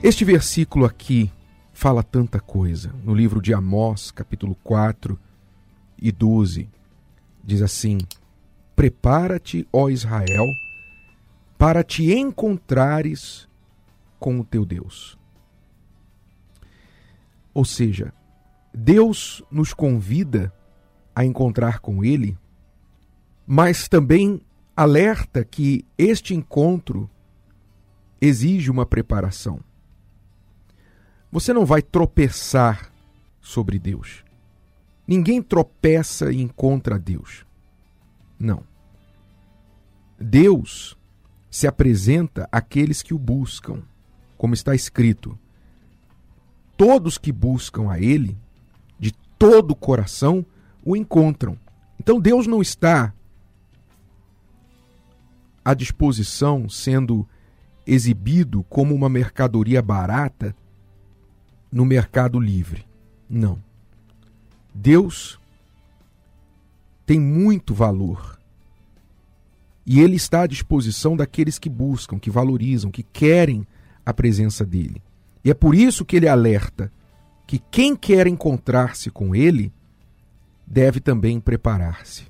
Este 0.00 0.24
versículo 0.24 0.84
aqui 0.84 1.28
fala 1.72 2.04
tanta 2.04 2.38
coisa. 2.38 2.94
No 3.02 3.12
livro 3.12 3.42
de 3.42 3.52
Amós, 3.52 4.12
capítulo 4.12 4.54
4 4.62 5.18
e 6.00 6.12
12, 6.12 6.70
diz 7.42 7.60
assim: 7.60 7.98
Prepara-te, 8.76 9.66
ó 9.72 9.88
Israel, 9.88 10.46
para 11.58 11.82
te 11.82 12.12
encontrares 12.12 13.48
com 14.20 14.38
o 14.38 14.44
teu 14.44 14.64
Deus. 14.64 15.18
Ou 17.52 17.64
seja, 17.64 18.14
Deus 18.72 19.42
nos 19.50 19.74
convida 19.74 20.54
a 21.12 21.24
encontrar 21.24 21.80
com 21.80 22.04
Ele, 22.04 22.38
mas 23.44 23.88
também 23.88 24.40
alerta 24.76 25.44
que 25.44 25.84
este 25.98 26.34
encontro 26.34 27.10
exige 28.20 28.70
uma 28.70 28.86
preparação. 28.86 29.67
Você 31.30 31.52
não 31.52 31.66
vai 31.66 31.82
tropeçar 31.82 32.90
sobre 33.40 33.78
Deus. 33.78 34.24
Ninguém 35.06 35.42
tropeça 35.42 36.32
e 36.32 36.40
encontra 36.40 36.98
Deus. 36.98 37.44
Não. 38.38 38.62
Deus 40.18 40.96
se 41.50 41.66
apresenta 41.66 42.48
àqueles 42.52 43.02
que 43.02 43.14
o 43.14 43.18
buscam, 43.18 43.82
como 44.36 44.54
está 44.54 44.74
escrito. 44.74 45.38
Todos 46.76 47.18
que 47.18 47.32
buscam 47.32 47.90
a 47.90 47.98
Ele, 47.98 48.36
de 48.98 49.12
todo 49.38 49.72
o 49.72 49.76
coração, 49.76 50.44
o 50.84 50.96
encontram. 50.96 51.58
Então 51.98 52.20
Deus 52.20 52.46
não 52.46 52.62
está 52.62 53.12
à 55.64 55.74
disposição, 55.74 56.68
sendo 56.68 57.28
exibido 57.86 58.62
como 58.64 58.94
uma 58.94 59.08
mercadoria 59.08 59.82
barata 59.82 60.54
no 61.70 61.84
mercado 61.84 62.40
livre. 62.40 62.86
Não. 63.28 63.62
Deus 64.74 65.38
tem 67.04 67.18
muito 67.18 67.74
valor. 67.74 68.38
E 69.84 70.00
ele 70.00 70.16
está 70.16 70.42
à 70.42 70.46
disposição 70.46 71.16
daqueles 71.16 71.58
que 71.58 71.68
buscam, 71.68 72.18
que 72.18 72.30
valorizam, 72.30 72.90
que 72.90 73.02
querem 73.02 73.66
a 74.04 74.12
presença 74.12 74.64
dele. 74.64 75.02
E 75.42 75.50
é 75.50 75.54
por 75.54 75.74
isso 75.74 76.04
que 76.04 76.16
ele 76.16 76.28
alerta 76.28 76.92
que 77.46 77.58
quem 77.70 77.96
quer 77.96 78.26
encontrar-se 78.26 79.10
com 79.10 79.34
ele 79.34 79.72
deve 80.66 81.00
também 81.00 81.40
preparar-se. 81.40 82.26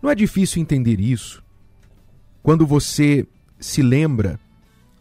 Não 0.00 0.08
é 0.08 0.14
difícil 0.14 0.62
entender 0.62 1.00
isso 1.00 1.42
quando 2.42 2.64
você 2.64 3.26
se 3.58 3.82
lembra 3.82 4.38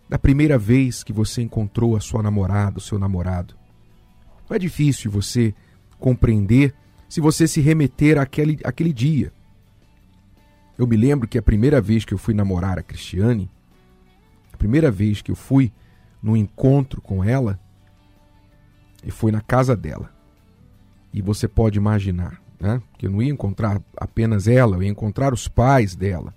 da 0.07 0.19
primeira 0.19 0.57
vez 0.57 1.03
que 1.03 1.11
você 1.11 1.41
encontrou 1.41 1.95
a 1.95 1.99
sua 1.99 2.21
namorada, 2.21 2.77
o 2.77 2.81
seu 2.81 2.99
namorado. 2.99 3.55
Não 4.49 4.55
é 4.55 4.59
difícil 4.59 5.09
você 5.09 5.53
compreender 5.99 6.73
se 7.09 7.19
você 7.19 7.47
se 7.47 7.61
remeter 7.61 8.19
àquele, 8.19 8.59
àquele 8.63 8.93
dia. 8.93 9.31
Eu 10.77 10.85
me 10.85 10.97
lembro 10.97 11.27
que 11.27 11.37
a 11.37 11.41
primeira 11.41 11.81
vez 11.81 12.05
que 12.05 12.13
eu 12.13 12.17
fui 12.17 12.33
namorar 12.33 12.77
a 12.77 12.83
Cristiane, 12.83 13.49
a 14.53 14.57
primeira 14.57 14.91
vez 14.91 15.21
que 15.21 15.31
eu 15.31 15.35
fui 15.35 15.71
no 16.21 16.35
encontro 16.35 17.01
com 17.01 17.23
ela, 17.23 17.59
e 19.03 19.11
foi 19.11 19.31
na 19.31 19.41
casa 19.41 19.75
dela. 19.75 20.11
E 21.13 21.21
você 21.21 21.47
pode 21.47 21.77
imaginar, 21.77 22.41
né? 22.59 22.81
Que 22.97 23.05
eu 23.05 23.11
não 23.11 23.21
ia 23.21 23.31
encontrar 23.31 23.81
apenas 23.95 24.47
ela, 24.47 24.75
eu 24.75 24.83
ia 24.83 24.89
encontrar 24.89 25.33
os 25.33 25.47
pais 25.47 25.95
dela. 25.95 26.33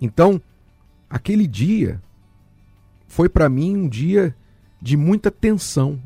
Então, 0.00 0.40
aquele 1.08 1.46
dia 1.46 2.02
foi 3.16 3.30
para 3.30 3.48
mim 3.48 3.74
um 3.74 3.88
dia 3.88 4.36
de 4.78 4.94
muita 4.94 5.30
tensão. 5.30 5.98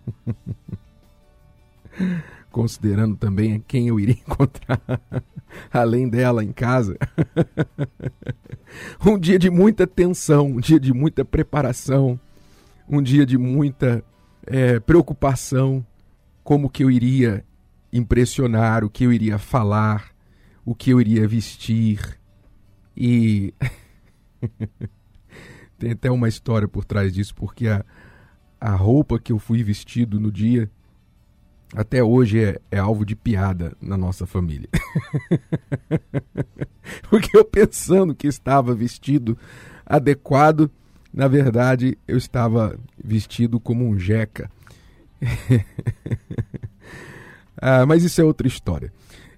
Considerando 2.51 3.15
também 3.15 3.63
quem 3.69 3.89
eu 3.89 4.01
iria 4.01 4.17
encontrar 4.27 4.81
além 5.71 6.09
dela 6.09 6.43
em 6.43 6.51
casa. 6.51 6.97
um 9.05 9.19
dia 9.19 9.39
de 9.39 9.51
muita 9.51 9.87
tensão, 9.87 10.47
um 10.47 10.61
dia 10.61 10.81
de 10.81 10.95
muita 10.95 11.27
preparação, 11.27 12.19
um 12.89 13.03
dia 13.03 13.27
de 13.27 13.37
muita 13.37 14.03
é, 14.47 14.81
preocupação, 14.81 15.85
como 16.43 16.71
que 16.71 16.85
eu 16.85 16.91
iria 16.91 17.45
impressionar, 17.93 18.83
o 18.83 18.89
que 18.89 19.05
eu 19.05 19.13
iria 19.13 19.37
falar, 19.37 20.07
o 20.65 20.75
que 20.75 20.89
eu 20.89 21.03
iria 21.03 21.29
vestir. 21.29 22.19
E 22.97 23.53
tem 25.79 25.93
até 25.93 26.11
uma 26.11 26.29
história 26.29 26.69
por 26.69 26.85
trás 26.85 27.13
disso, 27.13 27.35
porque 27.35 27.69
a, 27.69 27.85
a 28.61 28.75
roupa 28.75 29.19
que 29.19 29.33
eu 29.33 29.39
fui 29.39 29.63
vestido 29.63 30.19
no 30.21 30.31
dia 30.31 30.71
até 31.75 32.03
hoje 32.03 32.43
é, 32.43 32.61
é 32.71 32.79
alvo 32.79 33.05
de 33.05 33.17
piada 33.17 33.77
na 33.81 33.97
nossa 33.97 34.27
família. 34.27 34.69
porque 37.11 37.37
eu 37.37 37.45
pensando 37.45 38.15
que 38.15 38.27
estava 38.27 38.75
vestido 38.75 39.37
adequado, 39.85 40.71
na 41.13 41.27
verdade 41.27 41.99
eu 42.07 42.17
estava 42.17 42.79
vestido 43.03 43.59
como 43.59 43.89
um 43.89 43.99
jeca. 43.99 44.51
ah, 47.61 47.85
mas 47.87 48.05
isso 48.05 48.21
é 48.21 48.25
outra 48.25 48.47
história. 48.47 48.93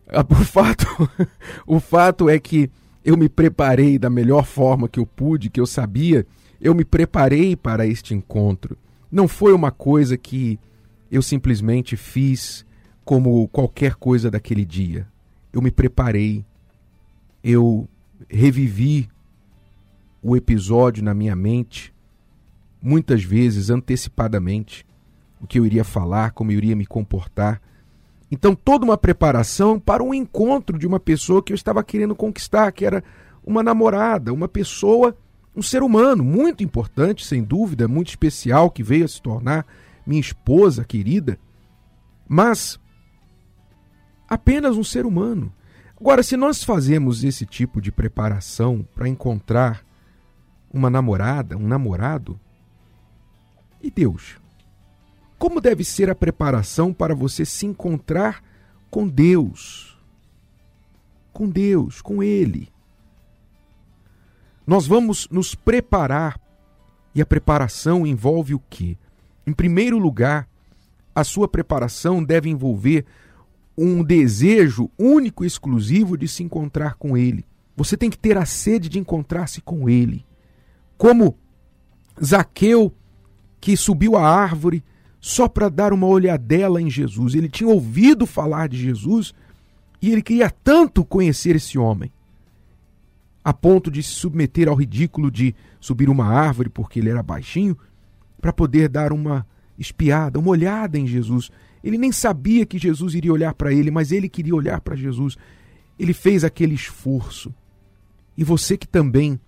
Ah, 0.09 0.25
o, 0.29 0.45
fato, 0.45 0.87
o 1.67 1.81
fato 1.81 2.29
é 2.29 2.39
que 2.39 2.71
eu 3.07 3.17
me 3.17 3.29
preparei 3.29 4.01
da 4.01 4.11
melhor 4.11 4.45
forma 4.45 4.89
que 4.89 4.99
eu 4.99 5.07
pude, 5.07 5.49
que 5.49 5.61
eu 5.61 5.67
sabia, 5.67 6.27
eu 6.61 6.75
me 6.75 6.85
preparei 6.85 7.55
para 7.55 7.87
este 7.87 8.13
encontro. 8.13 8.77
Não 9.13 9.29
foi 9.29 9.53
uma 9.53 9.71
coisa 9.71 10.17
que 10.19 10.59
eu 11.09 11.23
simplesmente 11.23 11.97
fiz 11.97 12.67
como 13.05 13.47
qualquer 13.47 13.95
coisa 13.95 14.29
daquele 14.29 14.65
dia. 14.65 15.07
Eu 15.53 15.63
me 15.63 15.71
preparei, 15.71 16.45
eu 17.45 17.89
revivi 18.29 19.09
o 20.21 20.37
episódio 20.37 21.05
na 21.05 21.15
minha 21.15 21.37
mente, 21.37 21.95
muitas 22.83 23.23
vezes 23.23 23.71
antecipadamente, 23.71 24.85
o 25.41 25.47
que 25.47 25.61
eu 25.61 25.65
iria 25.65 25.85
falar, 25.85 26.33
como 26.33 26.51
eu 26.51 26.59
iria 26.59 26.75
me 26.75 26.85
comportar. 26.85 27.63
Então, 28.31 28.55
toda 28.55 28.85
uma 28.85 28.99
preparação 28.99 29.79
para 29.79 30.03
um 30.03 30.13
encontro 30.13 30.79
de 30.79 30.87
uma 30.87 30.99
pessoa 30.99 31.43
que 31.43 31.53
eu 31.53 31.55
estava 31.55 31.83
querendo 31.85 32.15
conquistar, 32.15 32.73
que 32.73 32.85
era 32.85 33.03
uma 33.45 33.63
namorada, 33.63 34.33
uma 34.33 34.49
pessoa, 34.49 35.17
um 35.55 35.63
ser 35.63 35.83
humano 35.83 36.25
muito 36.25 36.65
importante, 36.65 37.25
sem 37.25 37.43
dúvida, 37.43 37.87
muito 37.87 38.09
especial, 38.09 38.71
que 38.71 38.83
veio 38.83 39.05
a 39.05 39.09
se 39.09 39.23
tornar 39.23 39.65
minha 40.05 40.21
esposa 40.21 40.85
querida, 40.85 41.39
mas 42.29 42.81
apenas 44.29 44.77
um 44.77 44.85
ser 44.85 45.07
humano. 45.07 45.53
Agora, 45.99 46.23
se 46.23 46.37
nós 46.37 46.65
fazemos 46.65 47.25
esse 47.25 47.47
tipo 47.47 47.81
de 47.81 47.93
preparação 47.93 48.87
para 48.95 49.09
encontrar 49.09 49.85
uma 50.73 50.91
namorada, 50.91 51.57
um 51.57 51.67
namorado, 51.67 52.39
e 53.81 53.91
Deus? 53.91 54.37
Como 55.39 55.61
deve 55.61 55.85
ser 55.85 56.09
a 56.09 56.15
preparação 56.15 56.93
para 56.93 57.15
você 57.15 57.45
se 57.45 57.67
encontrar 57.67 58.43
com 58.91 59.07
Deus? 59.07 59.99
Com 61.33 61.49
Deus, 61.49 62.01
com 62.01 62.23
Ele. 62.23 62.69
Nós 64.67 64.87
vamos 64.87 65.29
nos 65.31 65.55
preparar 65.55 66.41
e 67.15 67.21
a 67.21 67.27
preparação 67.27 68.07
envolve 68.07 68.55
o 68.55 68.63
quê? 68.71 68.97
Em 69.47 69.53
primeiro 69.53 69.99
lugar, 69.99 70.49
a 71.15 71.23
sua 71.23 71.47
preparação 71.47 72.23
deve 72.23 72.49
envolver 72.49 73.07
um 73.79 74.03
desejo 74.03 74.91
único 74.99 75.45
e 75.45 75.47
exclusivo 75.47 76.17
de 76.17 76.27
se 76.27 76.43
encontrar 76.43 76.95
com 76.95 77.17
Ele. 77.17 77.45
Você 77.77 77.97
tem 77.97 78.09
que 78.09 78.19
ter 78.19 78.39
a 78.39 78.47
sede 78.47 78.89
de 78.89 78.99
encontrar-se 78.99 79.61
com 79.61 79.89
Ele. 79.89 80.25
Como 80.97 81.39
Zaqueu, 82.23 82.93
que 83.61 83.77
subiu 83.77 84.17
a 84.17 84.27
árvore 84.27 84.83
só 85.27 85.49
para 85.49 85.69
dar 85.69 85.93
uma 85.93 86.07
olhadela 86.07 86.81
em 86.81 86.89
Jesus. 86.89 87.35
Ele 87.35 87.49
tinha 87.49 87.69
ouvido 87.69 88.27
falar 88.27 88.69
de 88.69 88.77
Jesus 88.77 89.35
e 90.01 90.13
ele 90.13 90.23
queria 90.23 90.49
tanto 90.49 91.05
conhecer 91.05 91.57
esse 91.57 91.77
homem, 91.77 92.13
a 93.43 93.53
ponto 93.53 93.91
de 93.91 94.05
se 94.05 94.11
submeter 94.11 94.69
ao 94.69 94.77
ridículo 94.77 95.29
de 95.29 95.53
subir 95.81 96.09
uma 96.09 96.27
árvore 96.27 96.69
porque 96.69 97.01
ele 97.01 97.11
era 97.11 97.25
baixinho, 97.25 97.77
para 98.41 98.53
poder 98.53 98.89
dar 98.89 99.13
uma 99.13 99.45
espiada, 99.77 100.39
uma 100.39 100.51
olhada 100.51 100.97
em 100.97 101.09
Jesus. 101.09 101.51
Ele 101.83 101.99
nem 101.99 102.13
sabia 102.13 102.65
que 102.65 102.79
Jesus 102.79 103.17
iria 103.17 103.33
olhar 103.33 103.53
para 103.53 103.73
ele, 103.73 103.91
mas 103.91 104.13
ele 104.13 104.29
queria 104.29 104.55
olhar 104.55 104.81
para 104.81 104.95
Jesus. 104.95 105.37
Ele 105.99 106.13
fez 106.13 106.45
aquele 106.45 106.77
esforço. 106.77 107.53
E 108.39 108.45
você 108.45 108.77
que 108.77 108.87
também 108.87 109.41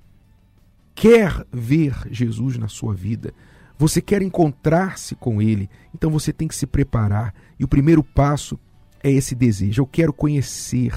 quer 0.92 1.46
ver 1.52 1.94
Jesus 2.10 2.58
na 2.58 2.66
sua 2.66 2.94
vida, 2.94 3.32
você 3.78 4.02
quer 4.02 4.20
encontrar-se 4.20 5.14
com 5.14 5.40
Ele, 5.40 5.70
então 5.94 6.10
você 6.10 6.32
tem 6.32 6.48
que 6.48 6.54
se 6.56 6.66
preparar. 6.66 7.32
E 7.58 7.64
o 7.64 7.68
primeiro 7.68 8.02
passo 8.02 8.58
é 9.02 9.10
esse 9.10 9.34
desejo. 9.34 9.80
Eu 9.82 9.86
quero 9.86 10.12
conhecer 10.12 10.92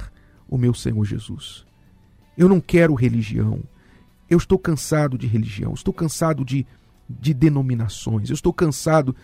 o 0.49 0.57
meu 0.57 0.73
Senhor 0.73 1.05
Jesus. 1.05 1.65
Eu 2.37 2.49
não 2.49 2.59
quero 2.59 2.95
religião. 2.95 3.61
Eu 4.29 4.37
estou 4.37 4.57
cansado 4.57 5.17
de 5.17 5.27
religião. 5.27 5.73
Estou 5.73 5.93
cansado 5.93 6.43
de 6.43 6.65
de 7.19 7.33
denominações, 7.33 8.29
eu 8.29 8.33
estou 8.33 8.53
cansado 8.53 9.15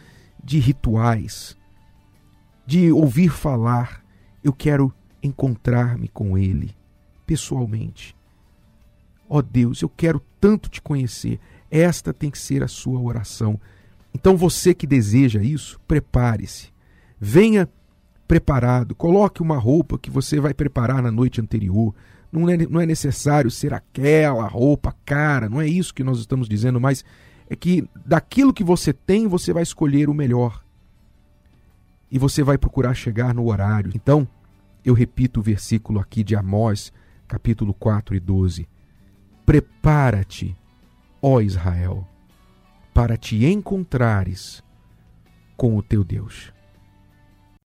de 0.44 0.60
rituais, 0.60 1.58
de 2.66 2.92
ouvir 2.92 3.30
falar. 3.30 4.04
Eu 4.44 4.54
quero 4.54 4.94
encontrar-me 5.22 6.08
com 6.08 6.38
Ele 6.38 6.76
pessoalmente. 7.26 8.16
Ó 9.30 9.38
oh 9.38 9.42
Deus, 9.42 9.82
eu 9.82 9.90
quero 9.90 10.22
tanto 10.40 10.70
te 10.70 10.82
conhecer. 10.82 11.40
Esta 11.70 12.14
tem 12.14 12.32
que 12.32 12.40
ser 12.40 12.64
a 12.64 12.68
sua 12.68 13.00
oração. 13.00 13.60
Então 14.14 14.36
você 14.36 14.74
que 14.74 14.88
deseja 14.88 15.42
isso, 15.42 15.80
prepare-se. 15.88 16.70
Venha 17.20 17.70
preparado, 18.28 18.94
coloque 18.94 19.42
uma 19.42 19.58
roupa 19.58 19.98
que 19.98 20.10
você 20.10 20.40
vai 20.40 20.54
preparar 20.54 21.02
na 21.02 21.12
noite 21.12 21.40
anterior. 21.40 21.94
Não 22.32 22.50
é, 22.50 22.58
não 22.58 22.82
é 22.82 22.86
necessário 22.86 23.50
ser 23.50 23.74
aquela 23.74 24.48
roupa 24.48 24.96
cara, 25.06 25.48
não 25.48 25.62
é 25.62 25.68
isso 25.68 25.94
que 25.94 26.04
nós 26.04 26.20
estamos 26.20 26.50
dizendo, 26.50 26.80
mas 26.80 27.06
é 27.50 27.56
que 27.56 27.88
daquilo 28.06 28.54
que 28.54 28.64
você 28.64 28.92
tem, 28.92 29.28
você 29.28 29.54
vai 29.54 29.64
escolher 29.64 30.10
o 30.10 30.14
melhor. 30.14 30.64
E 32.12 32.20
você 32.20 32.44
vai 32.44 32.58
procurar 32.58 32.94
chegar 32.94 33.34
no 33.34 33.48
horário. 33.48 33.92
Então, 33.96 34.28
eu 34.84 34.94
repito 34.94 35.40
o 35.40 35.44
versículo 35.44 36.00
aqui 36.00 36.24
de 36.24 36.36
Amós, 36.36 36.92
capítulo 37.28 37.74
4 37.74 38.16
e 38.16 38.20
12. 38.20 38.68
Prepara-te, 39.46 40.56
ó 41.22 41.42
Israel, 41.42 42.06
para 42.94 43.18
te 43.18 43.46
encontrares 43.46 44.64
com 45.56 45.76
o 45.76 45.84
teu 45.84 46.04
Deus. 46.04 46.54